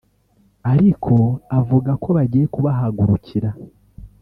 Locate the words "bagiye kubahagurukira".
2.17-3.49